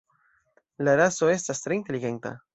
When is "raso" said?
1.01-1.31